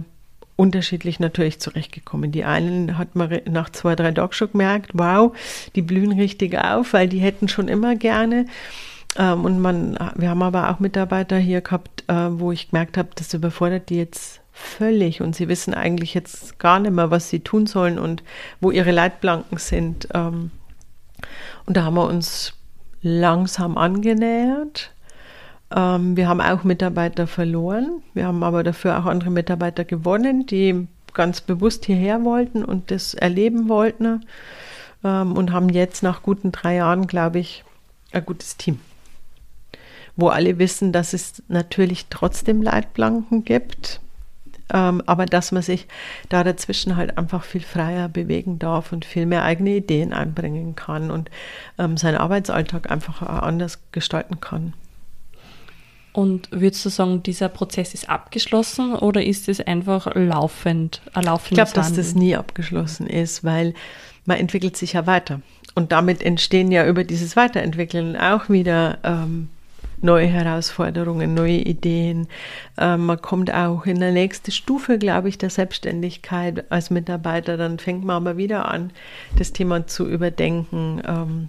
[0.61, 2.33] unterschiedlich natürlich zurechtgekommen.
[2.33, 5.35] Die einen hat man nach zwei, drei Tagen schon gemerkt, wow,
[5.75, 8.45] die blühen richtig auf, weil die hätten schon immer gerne.
[9.17, 13.09] Ähm, und man, wir haben aber auch Mitarbeiter hier gehabt, äh, wo ich gemerkt habe,
[13.15, 17.41] das überfordert die jetzt völlig und sie wissen eigentlich jetzt gar nicht mehr, was sie
[17.41, 18.23] tun sollen und
[18.61, 20.09] wo ihre Leitplanken sind.
[20.13, 20.51] Ähm,
[21.65, 22.53] und da haben wir uns
[23.01, 24.93] langsam angenähert.
[25.75, 28.03] Ähm, wir haben auch Mitarbeiter verloren.
[28.15, 33.15] Wir haben aber dafür auch andere Mitarbeiter gewonnen, die ganz bewusst hierher wollten und das
[33.15, 34.25] erleben wollten.
[35.05, 37.65] Ähm, und haben jetzt nach guten drei Jahren, glaube ich,
[38.13, 38.81] ein gutes Team.
[40.17, 44.01] Wo alle wissen, dass es natürlich trotzdem Leitplanken gibt,
[44.73, 45.87] ähm, aber dass man sich
[46.29, 51.11] da dazwischen halt einfach viel freier bewegen darf und viel mehr eigene Ideen einbringen kann
[51.11, 51.31] und
[51.79, 54.75] seinen Arbeitsalltag einfach anders gestalten kann.
[56.13, 61.03] Und würdest du sagen, dieser Prozess ist abgeschlossen oder ist es einfach laufend?
[61.13, 63.75] Ein ich glaube, dass das nie abgeschlossen ist, weil
[64.25, 65.41] man entwickelt sich ja weiter.
[65.75, 69.49] Und damit entstehen ja über dieses Weiterentwickeln auch wieder ähm,
[70.03, 72.27] neue Herausforderungen, neue Ideen.
[72.77, 77.57] Ähm, man kommt auch in der nächste Stufe, glaube ich, der Selbstständigkeit als Mitarbeiter.
[77.57, 78.91] Dann fängt man aber wieder an,
[79.37, 81.03] das Thema zu überdenken.
[81.07, 81.49] Ähm,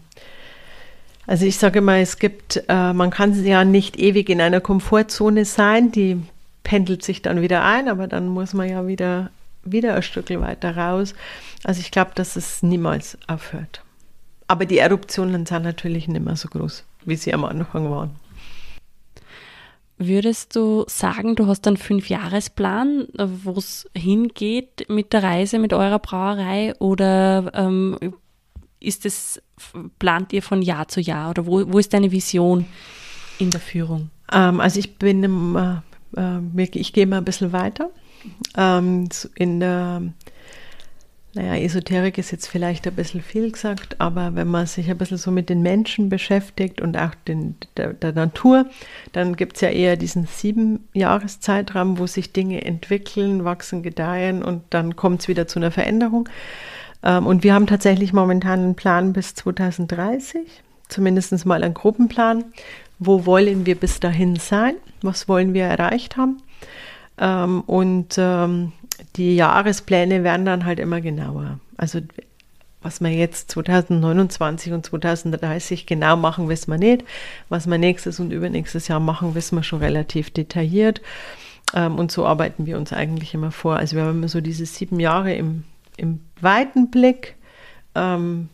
[1.27, 5.45] also ich sage mal, es gibt, äh, man kann ja nicht ewig in einer Komfortzone
[5.45, 6.21] sein, die
[6.63, 9.29] pendelt sich dann wieder ein, aber dann muss man ja wieder,
[9.63, 11.13] wieder ein Stück weiter raus.
[11.63, 13.83] Also ich glaube, dass es niemals aufhört.
[14.47, 18.15] Aber die Eruptionen sind natürlich nicht mehr so groß, wie sie am Anfang waren.
[19.97, 25.99] Würdest du sagen, du hast einen Fünfjahresplan, wo es hingeht mit der Reise mit eurer
[25.99, 28.15] Brauerei oder ähm,
[28.81, 29.41] ist es,
[29.99, 32.65] plant ihr von Jahr zu Jahr oder wo, wo ist deine Vision
[33.39, 34.09] in der Führung?
[34.31, 35.23] Ähm, also ich bin,
[36.15, 37.89] äh, äh, ich gehe mal ein bisschen weiter.
[38.57, 40.01] Ähm, in der
[41.33, 45.17] naja, Esoterik ist jetzt vielleicht ein bisschen viel gesagt, aber wenn man sich ein bisschen
[45.17, 48.65] so mit den Menschen beschäftigt und auch den, der, der Natur,
[49.13, 54.63] dann gibt es ja eher diesen sieben Jahreszeitraum, wo sich Dinge entwickeln, wachsen, gedeihen und
[54.71, 56.27] dann kommt es wieder zu einer Veränderung.
[57.03, 60.41] Ähm, und wir haben tatsächlich momentan einen Plan bis 2030,
[60.87, 62.45] zumindest mal einen Gruppenplan.
[62.99, 64.75] Wo wollen wir bis dahin sein?
[65.01, 66.41] Was wollen wir erreicht haben?
[67.17, 68.73] Ähm, und ähm,
[69.15, 71.59] die Jahrespläne werden dann halt immer genauer.
[71.77, 71.99] Also
[72.83, 77.03] was wir jetzt 2029 und 2030 genau machen, wissen wir nicht.
[77.47, 80.99] Was wir nächstes und übernächstes Jahr machen, wissen wir schon relativ detailliert.
[81.73, 83.75] Und so arbeiten wir uns eigentlich immer vor.
[83.75, 85.63] Also wir haben immer so diese sieben Jahre im,
[86.01, 87.35] im weiten Blick,
[87.95, 88.49] ähm,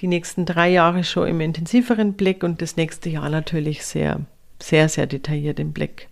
[0.00, 4.20] die nächsten drei Jahre schon im intensiveren Blick und das nächste Jahr natürlich sehr,
[4.60, 6.08] sehr, sehr detailliert im Blick.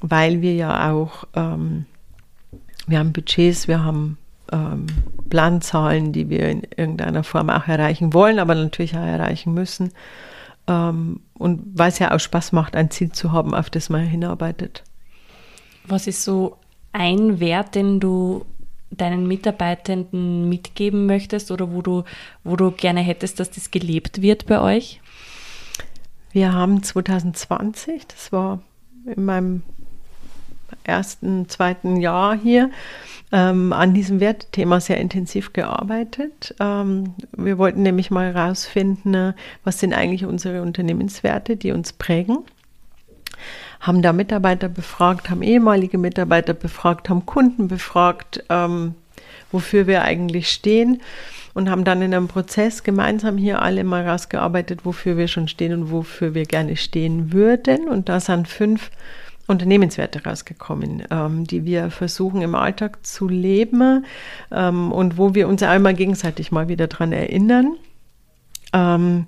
[0.00, 1.86] Weil wir ja auch ähm,
[2.86, 4.18] wir haben Budgets, wir haben
[4.52, 4.86] ähm,
[5.28, 9.92] Planzahlen, die wir in irgendeiner Form auch erreichen wollen, aber natürlich auch erreichen müssen.
[10.68, 14.02] Ähm, und weil es ja auch Spaß macht, ein Ziel zu haben, auf das man
[14.02, 14.84] hinarbeitet.
[15.86, 16.56] Was ist so
[16.92, 18.44] ein Wert, den du
[18.90, 22.04] deinen Mitarbeitenden mitgeben möchtest oder wo du,
[22.44, 25.00] wo du gerne hättest, dass das gelebt wird bei euch?
[26.32, 28.60] Wir haben 2020, das war
[29.06, 29.62] in meinem
[30.84, 32.70] ersten, zweiten Jahr hier
[33.32, 36.54] ähm, an diesem Wertthema sehr intensiv gearbeitet.
[36.60, 39.32] Ähm, wir wollten nämlich mal herausfinden, äh,
[39.64, 42.38] was sind eigentlich unsere Unternehmenswerte, die uns prägen.
[43.80, 48.94] Haben da Mitarbeiter befragt, haben ehemalige Mitarbeiter befragt, haben Kunden befragt, ähm,
[49.52, 51.00] wofür wir eigentlich stehen
[51.54, 55.72] und haben dann in einem Prozess gemeinsam hier alle mal rausgearbeitet, wofür wir schon stehen
[55.72, 57.88] und wofür wir gerne stehen würden.
[57.88, 58.90] Und da sind fünf
[59.46, 64.04] Unternehmenswerte rausgekommen, ähm, die wir versuchen im Alltag zu leben
[64.50, 67.76] ähm, und wo wir uns einmal gegenseitig mal wieder dran erinnern.
[68.72, 69.26] Ähm,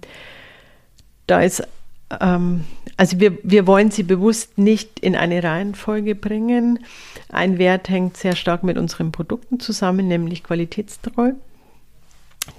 [1.26, 1.66] da ist,
[2.10, 6.80] also wir, wir wollen sie bewusst nicht in eine Reihenfolge bringen.
[7.28, 11.32] Ein Wert hängt sehr stark mit unseren Produkten zusammen, nämlich qualitätstreu.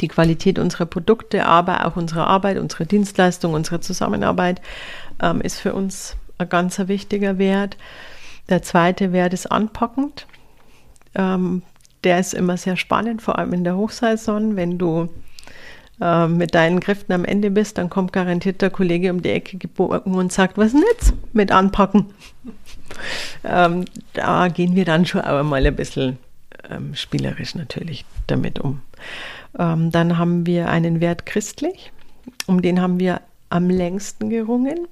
[0.02, 4.62] Die Qualität unserer Produkte, aber auch unserer Arbeit, unserer Dienstleistung, unserer Zusammenarbeit
[5.20, 7.76] ähm, ist für uns ein ganz wichtiger Wert.
[8.50, 10.28] Der zweite Wert ist anpackend.
[11.16, 11.64] Ähm,
[12.04, 14.56] der ist immer sehr spannend, vor allem in der Hochsaison.
[14.56, 15.10] Wenn du
[16.02, 19.58] äh, mit deinen Kräften am Ende bist, dann kommt garantiert der Kollege um die Ecke
[19.58, 22.08] gebogen und sagt, was denn jetzt mit anpacken?
[23.44, 26.18] ähm, da gehen wir dann schon auch mal ein bisschen
[26.70, 28.82] ähm, spielerisch natürlich damit um.
[29.58, 31.92] Ähm, dann haben wir einen Wert christlich,
[32.48, 34.88] um den haben wir am längsten gerungen.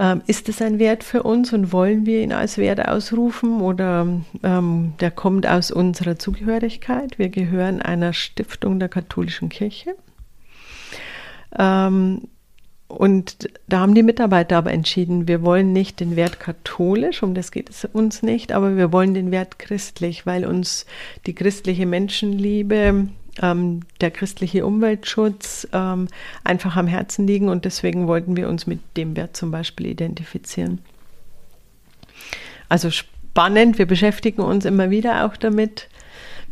[0.00, 4.06] Ähm, ist es ein Wert für uns und wollen wir ihn als Wert ausrufen oder
[4.42, 7.18] ähm, der kommt aus unserer Zugehörigkeit?
[7.18, 9.94] Wir gehören einer Stiftung der katholischen Kirche.
[11.56, 12.22] Ähm,
[12.88, 17.52] und da haben die Mitarbeiter aber entschieden, wir wollen nicht den Wert katholisch, um das
[17.52, 20.86] geht es uns nicht, aber wir wollen den Wert christlich, weil uns
[21.26, 23.08] die christliche Menschenliebe,
[23.40, 26.08] ähm, der christliche Umweltschutz ähm,
[26.44, 30.80] einfach am Herzen liegen und deswegen wollten wir uns mit dem Wert zum Beispiel identifizieren.
[32.68, 35.88] Also spannend, wir beschäftigen uns immer wieder auch damit.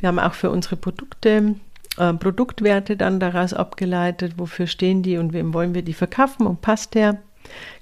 [0.00, 1.54] Wir haben auch für unsere Produkte
[1.96, 6.60] äh, Produktwerte dann daraus abgeleitet, wofür stehen die und wem wollen wir die verkaufen und
[6.60, 7.18] passt der.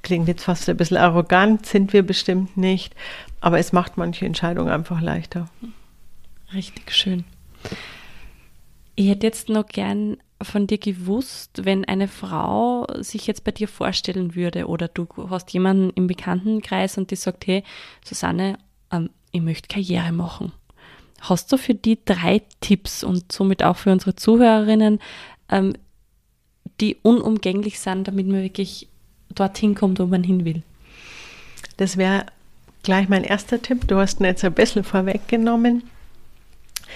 [0.02, 2.94] Klingt jetzt fast ein bisschen arrogant, sind wir bestimmt nicht,
[3.40, 5.48] aber es macht manche Entscheidungen einfach leichter.
[6.52, 7.24] Richtig schön.
[8.96, 13.68] Ich hätte jetzt noch gern von dir gewusst, wenn eine Frau sich jetzt bei dir
[13.68, 17.62] vorstellen würde oder du hast jemanden im Bekanntenkreis und die sagt, hey,
[18.04, 18.59] Susanne,
[18.90, 20.52] ähm, ich möchte Karriere machen.
[21.20, 25.00] Hast du für die drei Tipps und somit auch für unsere Zuhörerinnen,
[25.50, 25.74] ähm,
[26.80, 28.88] die unumgänglich sind, damit man wirklich
[29.35, 30.62] dorthin kommt, wo man hin will?
[31.76, 32.26] Das wäre
[32.82, 33.88] gleich mein erster Tipp.
[33.88, 35.82] Du hast ihn jetzt ein bisschen vorweggenommen.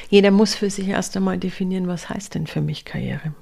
[0.09, 3.35] Jeder muss für sich erst einmal definieren, was heißt denn für mich Karriere.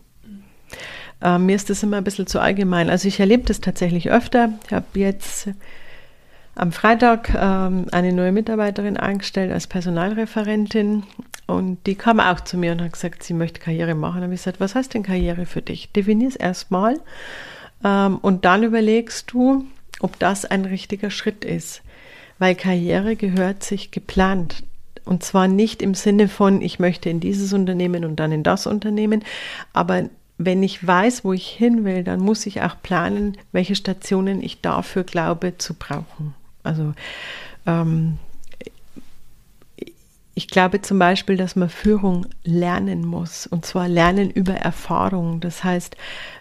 [1.21, 2.91] Ähm, mir ist das immer ein bisschen zu allgemein.
[2.91, 4.53] Also ich erlebe das tatsächlich öfter.
[4.67, 5.49] Ich habe jetzt
[6.55, 11.05] am Freitag ähm, eine neue Mitarbeiterin eingestellt als Personalreferentin
[11.47, 14.17] und die kam auch zu mir und hat gesagt, sie möchte Karriere machen.
[14.17, 15.91] Da habe ich gesagt, was heißt denn Karriere für dich?
[15.93, 16.99] Definier es erstmal
[17.85, 19.65] ähm, und dann überlegst du,
[20.01, 21.83] ob das ein richtiger Schritt ist.
[22.39, 24.63] Weil Karriere gehört sich geplant.
[25.09, 28.67] Und zwar nicht im Sinne von, ich möchte in dieses Unternehmen und dann in das
[28.67, 29.25] Unternehmen,
[29.73, 34.43] aber wenn ich weiß, wo ich hin will, dann muss ich auch planen, welche Stationen
[34.43, 36.35] ich dafür glaube zu brauchen.
[36.63, 36.93] Also
[37.67, 38.19] ähm,
[40.35, 45.41] ich glaube zum Beispiel, dass man Führung lernen muss und zwar lernen über Erfahrung.
[45.41, 45.97] Das heißt,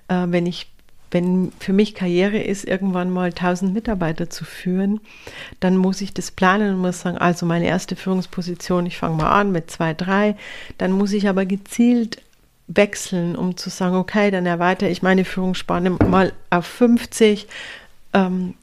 [0.10, 0.68] äh, wenn ich
[1.12, 5.00] wenn für mich Karriere ist, irgendwann mal 1000 Mitarbeiter zu führen,
[5.60, 9.32] dann muss ich das planen und muss sagen, also meine erste Führungsposition, ich fange mal
[9.32, 10.36] an mit zwei, drei,
[10.78, 12.22] dann muss ich aber gezielt
[12.68, 17.48] wechseln, um zu sagen, okay, dann erweitere ich meine Führungsspanne mal auf 50
[18.14, 18.56] ähm,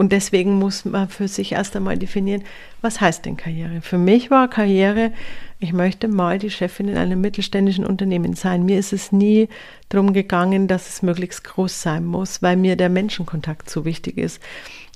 [0.00, 2.42] und deswegen muss man für sich erst einmal definieren,
[2.80, 3.82] was heißt denn Karriere?
[3.82, 5.12] Für mich war Karriere,
[5.58, 8.64] ich möchte mal die Chefin in einem mittelständischen Unternehmen sein.
[8.64, 9.50] Mir ist es nie
[9.90, 14.40] darum gegangen, dass es möglichst groß sein muss, weil mir der Menschenkontakt so wichtig ist.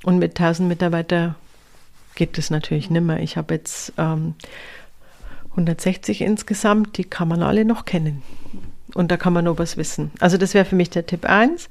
[0.05, 1.35] Und mit 1000 Mitarbeitern
[2.15, 3.21] geht das natürlich nicht mehr.
[3.21, 4.37] Ich habe jetzt ähm,
[5.51, 8.23] 160 insgesamt, die kann man alle noch kennen.
[8.95, 10.13] Und da kann man nur was wissen.
[10.19, 11.69] Also das wäre für mich der Tipp 1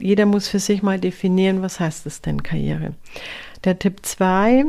[0.00, 2.94] jeder muss für sich mal definieren, was heißt es denn Karriere.
[3.64, 4.64] Der Tipp 2,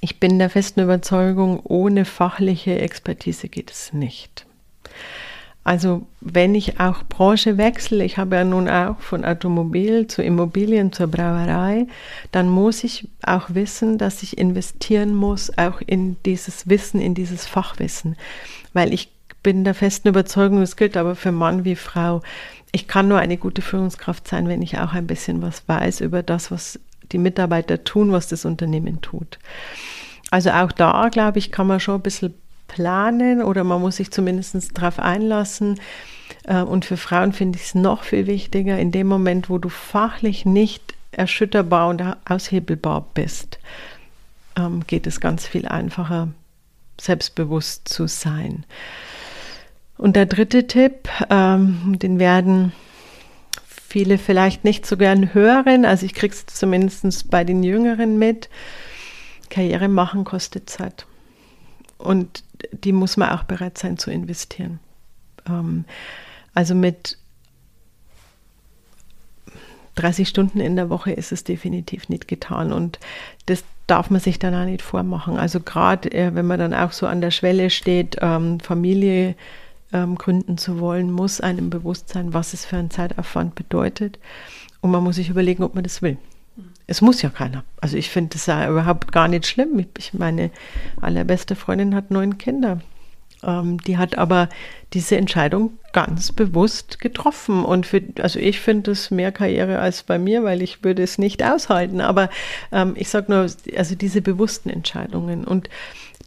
[0.00, 4.46] ich bin der festen Überzeugung, ohne fachliche Expertise geht es nicht.
[5.62, 10.90] Also wenn ich auch Branche wechsle, ich habe ja nun auch von Automobil zu Immobilien
[10.90, 11.86] zur Brauerei,
[12.32, 17.46] dann muss ich auch wissen, dass ich investieren muss, auch in dieses Wissen, in dieses
[17.46, 18.16] Fachwissen.
[18.72, 19.10] Weil ich
[19.42, 22.22] bin der festen Überzeugung, das gilt aber für Mann wie Frau,
[22.72, 26.22] ich kann nur eine gute Führungskraft sein, wenn ich auch ein bisschen was weiß über
[26.22, 26.78] das, was
[27.10, 29.38] die Mitarbeiter tun, was das Unternehmen tut.
[30.30, 32.34] Also auch da, glaube ich, kann man schon ein bisschen
[32.68, 35.80] planen oder man muss sich zumindest darauf einlassen.
[36.44, 39.68] Äh, und für Frauen finde ich es noch viel wichtiger, in dem Moment, wo du
[39.68, 43.58] fachlich nicht erschütterbar und aushebelbar bist,
[44.56, 46.28] ähm, geht es ganz viel einfacher,
[47.00, 48.64] selbstbewusst zu sein.
[50.00, 52.72] Und der dritte Tipp, ähm, den werden
[53.66, 58.48] viele vielleicht nicht so gern hören, also ich kriege es zumindest bei den Jüngeren mit,
[59.50, 61.04] Karriere machen kostet Zeit.
[61.98, 64.80] Und die muss man auch bereit sein zu investieren.
[65.46, 65.84] Ähm,
[66.54, 67.18] also mit
[69.96, 72.72] 30 Stunden in der Woche ist es definitiv nicht getan.
[72.72, 72.98] Und
[73.44, 75.36] das darf man sich dann auch nicht vormachen.
[75.36, 79.34] Also gerade äh, wenn man dann auch so an der Schwelle steht, ähm, Familie
[79.92, 84.18] ähm, gründen zu wollen, muss einem bewusst sein, was es für einen Zeitaufwand bedeutet.
[84.80, 86.16] Und man muss sich überlegen, ob man das will.
[86.86, 87.64] Es muss ja keiner.
[87.80, 89.84] Also ich finde das ja überhaupt gar nicht schlimm.
[89.96, 90.50] Ich, meine
[91.00, 92.80] allerbeste Freundin hat neun Kinder.
[93.42, 94.48] Ähm, die hat aber
[94.92, 97.64] diese Entscheidung ganz bewusst getroffen.
[97.64, 101.18] Und für, also ich finde es mehr Karriere als bei mir, weil ich würde es
[101.18, 102.00] nicht aushalten.
[102.00, 102.28] Aber
[102.72, 103.46] ähm, ich sage nur,
[103.76, 105.70] also diese bewussten Entscheidungen und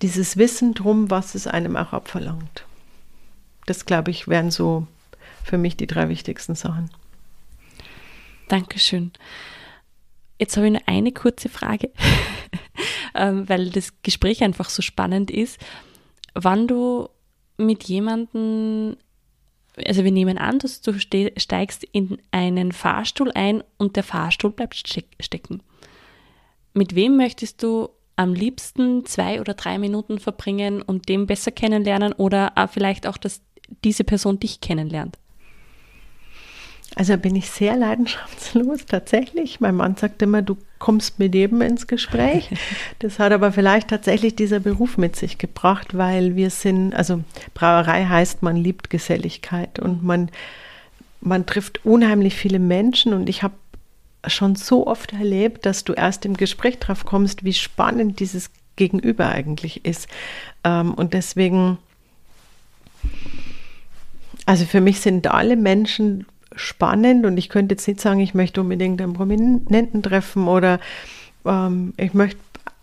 [0.02, 2.66] dieses Wissen drum, was es einem auch abverlangt
[3.66, 4.88] das, glaube ich, wären so
[5.44, 6.90] für mich die drei wichtigsten Sachen.
[8.48, 9.12] Dankeschön.
[10.40, 11.92] Jetzt habe ich nur eine kurze Frage,
[13.16, 15.60] ähm, weil das Gespräch einfach so spannend ist.
[16.34, 17.10] Wann du
[17.58, 18.98] mit jemandem,
[19.86, 24.76] also wir nehmen an, dass du steigst in einen Fahrstuhl ein und der Fahrstuhl bleibt
[25.20, 25.62] stecken.
[26.74, 32.14] Mit wem möchtest du am liebsten zwei oder drei Minuten verbringen und den besser kennenlernen
[32.14, 33.42] oder vielleicht auch, dass
[33.84, 35.18] diese Person dich kennenlernt?
[36.96, 39.60] Also bin ich sehr leidenschaftslos tatsächlich.
[39.60, 42.50] Mein Mann sagt immer, du kommst mit jedem ins Gespräch.
[43.00, 48.06] Das hat aber vielleicht tatsächlich dieser Beruf mit sich gebracht, weil wir sind, also Brauerei
[48.06, 50.30] heißt, man liebt Geselligkeit und man,
[51.20, 53.56] man trifft unheimlich viele Menschen und ich habe
[54.28, 59.28] schon so oft erlebt, dass du erst im Gespräch drauf kommst, wie spannend dieses Gegenüber
[59.30, 60.08] eigentlich ist.
[60.64, 61.78] Ähm, und deswegen,
[64.46, 66.26] also für mich sind alle Menschen
[66.56, 70.80] spannend und ich könnte jetzt nicht sagen, ich möchte unbedingt einen Prominenten treffen oder
[71.46, 72.40] ähm, ich möchte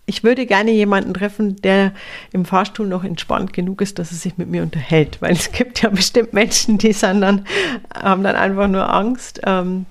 [0.07, 1.93] ich würde gerne jemanden treffen, der
[2.33, 5.83] im Fahrstuhl noch entspannt genug ist, dass er sich mit mir unterhält, weil es gibt
[5.83, 7.47] ja bestimmt Menschen, die sind dann,
[7.95, 9.87] haben dann einfach nur Angst, ähm,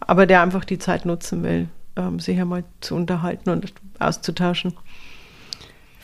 [0.00, 4.72] aber der einfach die Zeit nutzen will, ähm, sich einmal zu unterhalten und auszutauschen.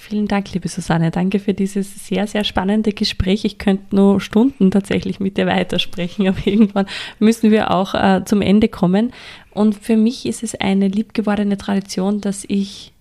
[0.04, 1.12] Vielen Dank, liebe Susanne.
[1.12, 3.44] Danke für dieses sehr, sehr spannende Gespräch.
[3.44, 6.86] Ich könnte nur Stunden tatsächlich mit dir weitersprechen, aber irgendwann
[7.20, 9.12] müssen wir auch äh, zum Ende kommen.
[9.52, 12.92] Und für mich ist es eine liebgewordene Tradition, dass ich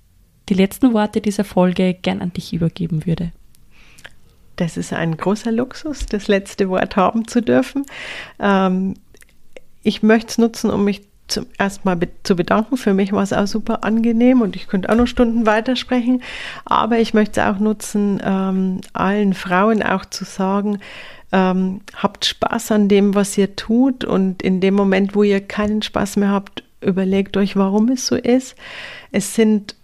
[0.47, 3.31] die letzten Worte dieser Folge gern an dich übergeben würde.
[4.57, 7.83] Das ist ein großer Luxus, das letzte Wort haben zu dürfen.
[8.39, 8.93] Ähm,
[9.81, 12.77] ich möchte es nutzen, um mich zum ersten Mal zu bedanken.
[12.77, 16.21] Für mich war es auch super angenehm und ich könnte auch noch Stunden weitersprechen.
[16.65, 20.79] Aber ich möchte es auch nutzen, ähm, allen Frauen auch zu sagen,
[21.31, 25.81] ähm, habt Spaß an dem, was ihr tut und in dem Moment, wo ihr keinen
[25.81, 28.55] Spaß mehr habt, überlegt euch, warum es so ist.
[29.11, 29.75] Es sind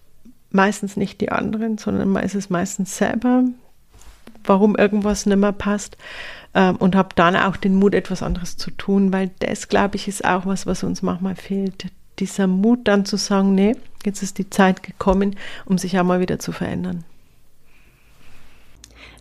[0.52, 3.44] meistens nicht die anderen, sondern es ist meistens selber,
[4.44, 5.98] warum irgendwas nicht mehr passt
[6.80, 10.26] und habe dann auch den Mut, etwas anderes zu tun, weil das, glaube ich, ist
[10.26, 11.86] auch was, was uns manchmal fehlt.
[12.18, 15.36] Dieser Mut dann zu sagen, nee, jetzt ist die Zeit gekommen,
[15.66, 17.04] um sich auch mal wieder zu verändern.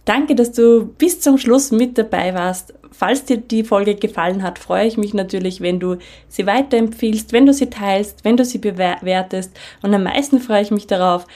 [0.07, 2.73] Danke, dass du bis zum Schluss mit dabei warst.
[2.93, 5.97] Falls dir die Folge gefallen hat, freue ich mich natürlich, wenn du
[6.29, 9.59] sie weiterempfiehlst, wenn du sie teilst, wenn du sie bewertest.
[9.83, 11.27] Und am meisten freue ich mich darauf,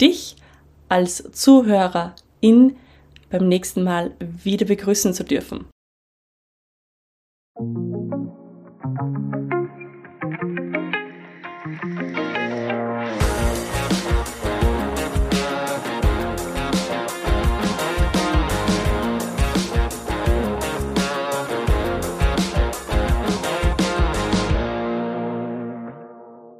[0.00, 0.36] dich
[0.88, 2.76] als Zuhörer in
[3.34, 5.66] beim nächsten Mal wieder begrüßen zu dürfen.